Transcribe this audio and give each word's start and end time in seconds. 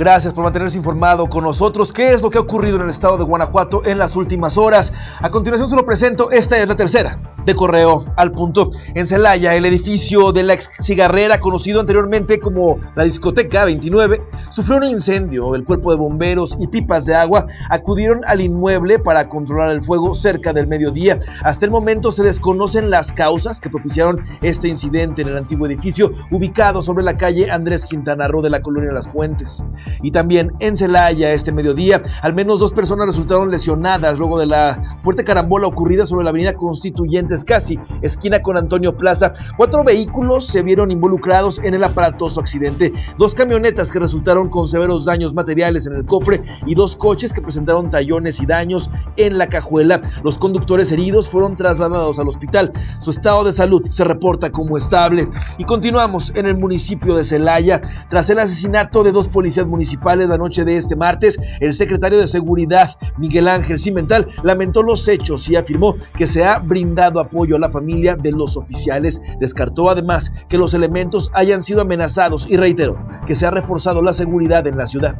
Gracias 0.00 0.32
por 0.32 0.44
mantenerse 0.44 0.78
informado 0.78 1.28
con 1.28 1.44
nosotros. 1.44 1.92
¿Qué 1.92 2.14
es 2.14 2.22
lo 2.22 2.30
que 2.30 2.38
ha 2.38 2.40
ocurrido 2.40 2.76
en 2.76 2.84
el 2.84 2.88
estado 2.88 3.18
de 3.18 3.24
Guanajuato 3.24 3.84
en 3.84 3.98
las 3.98 4.16
últimas 4.16 4.56
horas? 4.56 4.94
A 5.20 5.28
continuación 5.28 5.68
se 5.68 5.76
lo 5.76 5.84
presento. 5.84 6.30
Esta 6.30 6.56
es 6.56 6.66
la 6.66 6.74
tercera 6.74 7.20
de 7.44 7.54
correo 7.54 8.06
al 8.16 8.32
punto. 8.32 8.70
En 8.94 9.06
Celaya, 9.06 9.54
el 9.54 9.64
edificio 9.64 10.32
de 10.32 10.42
la 10.42 10.54
ex 10.54 10.70
cigarrera, 10.80 11.40
conocido 11.40 11.80
anteriormente 11.80 12.40
como 12.40 12.80
la 12.94 13.04
discoteca 13.04 13.64
29, 13.64 14.22
sufrió 14.50 14.78
un 14.78 14.84
incendio. 14.84 15.54
El 15.54 15.64
cuerpo 15.64 15.90
de 15.90 15.98
bomberos 15.98 16.56
y 16.58 16.66
pipas 16.66 17.04
de 17.04 17.14
agua 17.14 17.46
acudieron 17.68 18.22
al 18.26 18.40
inmueble 18.40 18.98
para 18.98 19.28
controlar 19.28 19.70
el 19.70 19.82
fuego 19.82 20.14
cerca 20.14 20.52
del 20.52 20.66
mediodía. 20.66 21.20
Hasta 21.42 21.64
el 21.64 21.70
momento 21.70 22.12
se 22.12 22.22
desconocen 22.22 22.90
las 22.90 23.12
causas 23.12 23.60
que 23.60 23.70
propiciaron 23.70 24.22
este 24.42 24.68
incidente 24.68 25.22
en 25.22 25.28
el 25.28 25.36
antiguo 25.36 25.66
edificio 25.66 26.10
ubicado 26.30 26.82
sobre 26.82 27.04
la 27.04 27.16
calle 27.16 27.50
Andrés 27.50 27.84
Quintana 27.84 28.28
Roo 28.28 28.42
de 28.42 28.50
la 28.50 28.62
colonia 28.62 28.92
Las 28.92 29.08
Fuentes. 29.08 29.62
Y 30.02 30.10
también 30.10 30.52
en 30.60 30.76
Celaya, 30.76 31.32
este 31.32 31.52
mediodía, 31.52 32.02
al 32.22 32.34
menos 32.34 32.60
dos 32.60 32.72
personas 32.72 33.06
resultaron 33.06 33.50
lesionadas 33.50 34.18
luego 34.18 34.38
de 34.38 34.46
la 34.46 34.98
fuerte 35.02 35.24
carambola 35.24 35.66
ocurrida 35.66 36.06
sobre 36.06 36.24
la 36.24 36.30
avenida 36.30 36.54
Constituyentes 36.54 37.44
Casi, 37.44 37.78
esquina 38.02 38.40
con 38.42 38.56
Antonio 38.56 38.96
Plaza. 38.96 39.32
Cuatro 39.56 39.84
vehículos 39.84 40.46
se 40.46 40.62
vieron 40.62 40.90
involucrados 40.90 41.58
en 41.58 41.74
el 41.74 41.84
aparatoso 41.84 42.40
accidente. 42.40 42.92
Dos 43.18 43.34
camionetas 43.34 43.90
que 43.90 43.98
resultaron 43.98 44.48
con 44.48 44.68
severos 44.68 45.04
daños 45.04 45.34
materiales 45.34 45.86
en 45.86 45.96
el 45.96 46.06
cofre 46.06 46.42
y 46.66 46.74
dos 46.74 46.96
coches 46.96 47.32
que 47.32 47.42
presentaron 47.42 47.90
tallones 47.90 48.40
y 48.40 48.46
daños 48.46 48.90
en 49.16 49.38
la 49.38 49.48
cajuela. 49.48 50.00
Los 50.22 50.38
conductores 50.38 50.92
heridos 50.92 51.28
fueron 51.28 51.56
trasladados 51.56 52.18
al 52.18 52.28
hospital. 52.28 52.72
Su 53.00 53.10
estado 53.10 53.44
de 53.44 53.52
salud 53.52 53.84
se 53.86 54.04
reporta 54.04 54.50
como 54.50 54.76
estable. 54.76 55.28
Y 55.58 55.64
continuamos 55.64 56.32
en 56.34 56.46
el 56.46 56.56
municipio 56.56 57.16
de 57.16 57.24
Celaya. 57.24 57.80
Tras 58.08 58.28
el 58.30 58.38
asesinato 58.38 59.02
de 59.02 59.12
dos 59.12 59.28
policías 59.28 59.66
municipales, 59.66 59.79
municipales 59.80 60.28
la 60.28 60.36
noche 60.36 60.62
de 60.62 60.76
este 60.76 60.94
martes, 60.94 61.40
el 61.58 61.72
secretario 61.72 62.18
de 62.18 62.28
Seguridad, 62.28 62.98
Miguel 63.16 63.48
Ángel 63.48 63.78
Cimental, 63.78 64.28
lamentó 64.42 64.82
los 64.82 65.08
hechos 65.08 65.48
y 65.48 65.56
afirmó 65.56 65.96
que 66.18 66.26
se 66.26 66.44
ha 66.44 66.58
brindado 66.58 67.18
apoyo 67.18 67.56
a 67.56 67.58
la 67.58 67.70
familia 67.70 68.14
de 68.14 68.30
los 68.30 68.58
oficiales. 68.58 69.22
Descartó 69.40 69.88
además 69.88 70.30
que 70.50 70.58
los 70.58 70.74
elementos 70.74 71.30
hayan 71.32 71.62
sido 71.62 71.80
amenazados 71.80 72.46
y 72.46 72.58
reiteró 72.58 72.98
que 73.26 73.34
se 73.34 73.46
ha 73.46 73.50
reforzado 73.50 74.02
la 74.02 74.12
seguridad 74.12 74.66
en 74.66 74.76
la 74.76 74.86
ciudad. 74.86 75.16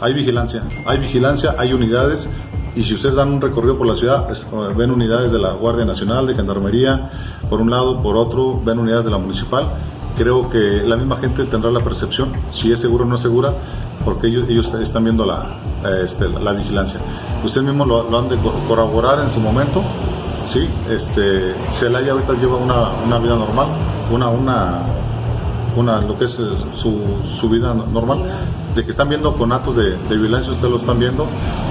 Hay 0.00 0.14
vigilancia, 0.14 0.62
hay 0.86 0.98
vigilancia, 0.98 1.54
hay 1.58 1.74
unidades 1.74 2.30
y 2.74 2.84
si 2.84 2.94
ustedes 2.94 3.16
dan 3.16 3.28
un 3.28 3.40
recorrido 3.42 3.76
por 3.76 3.86
la 3.86 3.94
ciudad, 3.94 4.26
ven 4.74 4.90
unidades 4.90 5.30
de 5.30 5.38
la 5.38 5.52
Guardia 5.52 5.84
Nacional, 5.84 6.26
de 6.26 6.34
Gendarmería, 6.34 7.41
por 7.52 7.60
un 7.60 7.68
lado, 7.68 8.00
por 8.02 8.16
otro, 8.16 8.58
ven 8.64 8.78
unidades 8.78 9.04
de 9.04 9.10
la 9.10 9.18
municipal 9.18 9.68
creo 10.16 10.48
que 10.48 10.82
la 10.84 10.96
misma 10.96 11.18
gente 11.18 11.44
tendrá 11.44 11.70
la 11.70 11.80
percepción 11.80 12.32
si 12.50 12.72
es 12.72 12.80
seguro 12.80 13.04
o 13.04 13.06
no 13.06 13.16
es 13.16 13.20
segura, 13.20 13.52
porque 14.06 14.28
ellos, 14.28 14.48
ellos 14.48 14.74
están 14.74 15.04
viendo 15.04 15.26
la, 15.26 15.56
este, 16.02 16.28
la 16.28 16.52
vigilancia. 16.52 16.98
Ustedes 17.44 17.66
mismos 17.66 17.86
lo, 17.86 18.18
han 18.18 18.28
de 18.30 18.38
corroborar 18.38 19.20
en 19.20 19.28
su 19.28 19.38
momento. 19.38 19.82
Sí, 20.46 20.66
este, 20.90 21.54
Celaya 21.72 22.12
ahorita 22.12 22.32
lleva 22.34 22.56
una, 22.56 22.90
una 23.04 23.18
vida 23.18 23.36
normal, 23.36 23.68
una, 24.10 24.28
una, 24.28 24.82
una, 25.76 26.00
lo 26.00 26.18
que 26.18 26.26
es 26.26 26.38
eh, 26.38 26.44
su, 26.76 27.00
su 27.34 27.48
vida 27.48 27.74
normal, 27.74 28.18
de 28.74 28.84
que 28.84 28.90
están 28.90 29.08
viendo 29.08 29.34
conatos 29.34 29.76
de, 29.76 29.96
de 29.96 30.16
violencia, 30.16 30.52
ustedes 30.52 30.70
lo 30.70 30.78
están 30.78 30.98
viendo, 30.98 31.26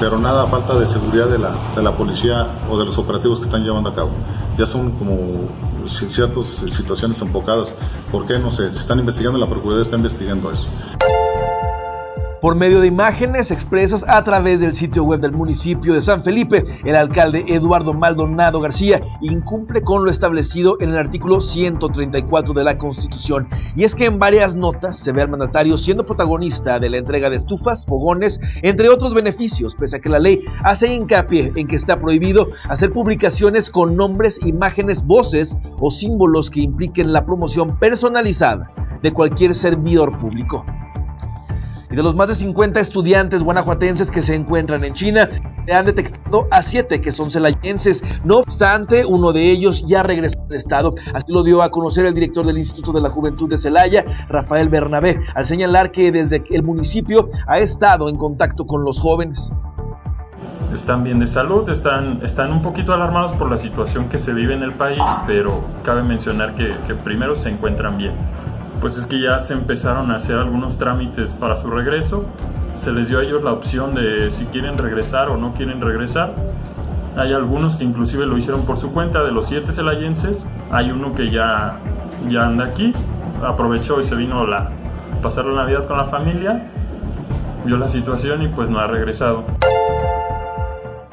pero 0.00 0.18
nada 0.18 0.46
falta 0.46 0.78
de 0.78 0.86
seguridad 0.86 1.26
de 1.26 1.38
la, 1.38 1.56
de 1.74 1.82
la 1.82 1.96
policía 1.96 2.46
o 2.70 2.78
de 2.78 2.84
los 2.84 2.98
operativos 2.98 3.38
que 3.38 3.46
están 3.46 3.64
llevando 3.64 3.90
a 3.90 3.94
cabo. 3.94 4.10
Ya 4.58 4.66
son 4.66 4.92
como 4.92 5.48
ciertas 5.86 6.46
situaciones 6.46 7.20
enfocadas. 7.20 7.74
¿Por 8.12 8.26
qué? 8.26 8.38
No 8.38 8.52
sé, 8.52 8.72
se 8.72 8.80
están 8.80 8.98
investigando, 8.98 9.38
la 9.38 9.48
Procuraduría 9.48 9.84
está 9.84 9.96
investigando 9.96 10.50
eso 10.52 10.68
por 12.44 12.56
medio 12.56 12.82
de 12.82 12.88
imágenes 12.88 13.50
expresas 13.50 14.04
a 14.06 14.22
través 14.22 14.60
del 14.60 14.74
sitio 14.74 15.02
web 15.02 15.18
del 15.18 15.32
municipio 15.32 15.94
de 15.94 16.02
San 16.02 16.22
Felipe. 16.22 16.62
El 16.84 16.94
alcalde 16.94 17.42
Eduardo 17.48 17.94
Maldonado 17.94 18.60
García 18.60 19.00
incumple 19.22 19.80
con 19.80 20.04
lo 20.04 20.10
establecido 20.10 20.76
en 20.80 20.90
el 20.90 20.98
artículo 20.98 21.40
134 21.40 22.52
de 22.52 22.62
la 22.62 22.76
Constitución. 22.76 23.48
Y 23.76 23.84
es 23.84 23.94
que 23.94 24.04
en 24.04 24.18
varias 24.18 24.56
notas 24.56 24.98
se 24.98 25.12
ve 25.12 25.22
al 25.22 25.30
mandatario 25.30 25.78
siendo 25.78 26.04
protagonista 26.04 26.78
de 26.78 26.90
la 26.90 26.98
entrega 26.98 27.30
de 27.30 27.36
estufas, 27.36 27.86
fogones, 27.86 28.38
entre 28.60 28.90
otros 28.90 29.14
beneficios, 29.14 29.74
pese 29.74 29.96
a 29.96 30.00
que 30.00 30.10
la 30.10 30.18
ley 30.18 30.42
hace 30.64 30.92
hincapié 30.92 31.50
en 31.56 31.66
que 31.66 31.76
está 31.76 31.98
prohibido 31.98 32.48
hacer 32.68 32.92
publicaciones 32.92 33.70
con 33.70 33.96
nombres, 33.96 34.38
imágenes, 34.44 35.02
voces 35.06 35.56
o 35.80 35.90
símbolos 35.90 36.50
que 36.50 36.60
impliquen 36.60 37.10
la 37.14 37.24
promoción 37.24 37.78
personalizada 37.78 38.70
de 39.02 39.14
cualquier 39.14 39.54
servidor 39.54 40.18
público 40.18 40.66
y 41.90 41.96
de 41.96 42.02
los 42.02 42.14
más 42.14 42.28
de 42.28 42.34
50 42.34 42.80
estudiantes 42.80 43.42
guanajuatenses 43.42 44.10
que 44.10 44.22
se 44.22 44.34
encuentran 44.34 44.84
en 44.84 44.94
China, 44.94 45.28
se 45.66 45.72
han 45.72 45.86
detectado 45.86 46.46
a 46.50 46.62
7 46.62 47.00
que 47.00 47.12
son 47.12 47.30
celayenses. 47.30 48.02
No 48.24 48.38
obstante, 48.38 49.04
uno 49.04 49.32
de 49.32 49.50
ellos 49.50 49.84
ya 49.86 50.02
regresó 50.02 50.38
al 50.48 50.56
estado. 50.56 50.94
Así 51.12 51.26
lo 51.28 51.42
dio 51.42 51.62
a 51.62 51.70
conocer 51.70 52.06
el 52.06 52.14
director 52.14 52.46
del 52.46 52.58
Instituto 52.58 52.92
de 52.92 53.00
la 53.00 53.10
Juventud 53.10 53.48
de 53.48 53.58
Celaya, 53.58 54.04
Rafael 54.28 54.68
Bernabé, 54.68 55.20
al 55.34 55.44
señalar 55.44 55.90
que 55.90 56.12
desde 56.12 56.42
el 56.50 56.62
municipio 56.62 57.28
ha 57.46 57.58
estado 57.58 58.08
en 58.08 58.16
contacto 58.16 58.66
con 58.66 58.84
los 58.84 59.00
jóvenes 59.00 59.52
están 60.74 61.04
bien 61.04 61.20
de 61.20 61.28
salud, 61.28 61.68
están, 61.68 62.20
están 62.24 62.50
un 62.50 62.60
poquito 62.60 62.92
alarmados 62.92 63.32
por 63.34 63.48
la 63.48 63.58
situación 63.58 64.08
que 64.08 64.18
se 64.18 64.34
vive 64.34 64.54
en 64.54 64.62
el 64.62 64.72
país, 64.72 65.00
pero 65.24 65.62
cabe 65.84 66.02
mencionar 66.02 66.54
que, 66.56 66.74
que 66.88 66.94
primero 66.94 67.36
se 67.36 67.50
encuentran 67.50 67.96
bien 67.96 68.12
pues 68.84 68.98
es 68.98 69.06
que 69.06 69.18
ya 69.18 69.38
se 69.38 69.54
empezaron 69.54 70.10
a 70.10 70.16
hacer 70.16 70.36
algunos 70.36 70.76
trámites 70.76 71.30
para 71.30 71.56
su 71.56 71.70
regreso. 71.70 72.26
Se 72.74 72.92
les 72.92 73.08
dio 73.08 73.20
a 73.20 73.22
ellos 73.22 73.42
la 73.42 73.50
opción 73.50 73.94
de 73.94 74.30
si 74.30 74.44
quieren 74.44 74.76
regresar 74.76 75.30
o 75.30 75.38
no 75.38 75.54
quieren 75.54 75.80
regresar. 75.80 76.34
Hay 77.16 77.32
algunos 77.32 77.76
que 77.76 77.84
inclusive 77.84 78.26
lo 78.26 78.36
hicieron 78.36 78.66
por 78.66 78.76
su 78.76 78.92
cuenta, 78.92 79.24
de 79.24 79.32
los 79.32 79.48
siete 79.48 79.72
celayenses, 79.72 80.44
hay 80.70 80.90
uno 80.90 81.14
que 81.14 81.30
ya, 81.30 81.78
ya 82.28 82.44
anda 82.44 82.66
aquí, 82.66 82.92
aprovechó 83.42 84.00
y 84.00 84.04
se 84.04 84.16
vino 84.16 84.40
a 84.40 84.68
pasar 85.22 85.46
la 85.46 85.62
Navidad 85.62 85.86
con 85.86 85.96
la 85.96 86.04
familia, 86.04 86.68
vio 87.64 87.78
la 87.78 87.88
situación 87.88 88.42
y 88.42 88.48
pues 88.48 88.68
no 88.68 88.80
ha 88.80 88.86
regresado. 88.86 89.44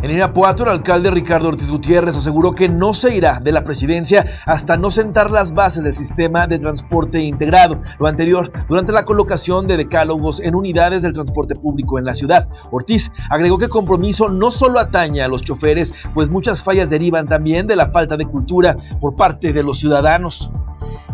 En 0.00 0.12
Irapuato, 0.12 0.62
el 0.62 0.68
alcalde 0.68 1.10
Ricardo 1.10 1.48
Ortiz 1.48 1.68
Gutiérrez 1.68 2.14
aseguró 2.14 2.52
que 2.52 2.68
no 2.68 2.94
se 2.94 3.16
irá 3.16 3.40
de 3.40 3.50
la 3.50 3.64
presidencia 3.64 4.24
hasta 4.46 4.76
no 4.76 4.92
sentar 4.92 5.28
las 5.28 5.52
bases 5.52 5.82
del 5.82 5.92
sistema 5.92 6.46
de 6.46 6.60
transporte 6.60 7.20
integrado. 7.20 7.82
Lo 7.98 8.06
anterior, 8.06 8.52
durante 8.68 8.92
la 8.92 9.04
colocación 9.04 9.66
de 9.66 9.76
decálogos 9.76 10.38
en 10.38 10.54
unidades 10.54 11.02
del 11.02 11.14
transporte 11.14 11.56
público 11.56 11.98
en 11.98 12.04
la 12.04 12.14
ciudad. 12.14 12.48
Ortiz 12.70 13.10
agregó 13.28 13.58
que 13.58 13.64
el 13.64 13.70
compromiso 13.70 14.28
no 14.28 14.52
solo 14.52 14.78
atañe 14.78 15.20
a 15.20 15.28
los 15.28 15.42
choferes, 15.42 15.92
pues 16.14 16.30
muchas 16.30 16.62
fallas 16.62 16.90
derivan 16.90 17.26
también 17.26 17.66
de 17.66 17.74
la 17.74 17.90
falta 17.90 18.16
de 18.16 18.26
cultura 18.26 18.76
por 19.00 19.16
parte 19.16 19.52
de 19.52 19.64
los 19.64 19.80
ciudadanos. 19.80 20.48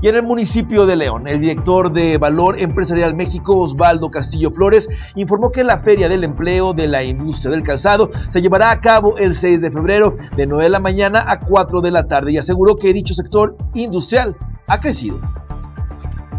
Y 0.01 0.09
en 0.09 0.17
el 0.17 0.23
municipio 0.23 0.87
de 0.87 0.97
León, 0.97 1.27
el 1.27 1.41
director 1.41 1.93
de 1.93 2.19
Valor 2.19 2.59
Empresarial 2.59 3.15
México, 3.15 3.59
Osvaldo 3.59 4.11
Castillo 4.11 4.51
Flores, 4.51 4.89
informó 5.15 5.51
que 5.51 5.65
la 5.65 5.79
Feria 5.79 6.09
del 6.09 6.25
Empleo 6.25 6.73
de 6.73 6.89
la 6.89 7.03
Industria 7.03 7.51
del 7.51 7.63
Calzado 7.63 8.11
se 8.29 8.43
llevará 8.43 8.71
a 8.71 8.81
cabo 8.81 9.17
el 9.19 9.35
6 9.35 9.63
de 9.63 9.71
febrero 9.71 10.17
de 10.37 10.47
9 10.47 10.65
de 10.65 10.71
la 10.71 10.81
mañana 10.81 11.25
a 11.27 11.41
4 11.41 11.81
de 11.81 11.91
la 11.91 12.07
tarde 12.07 12.33
y 12.33 12.39
aseguró 12.39 12.77
que 12.77 12.93
dicho 12.93 13.15
sector 13.15 13.57
industrial 13.75 14.37
ha 14.67 14.81
crecido. 14.81 15.21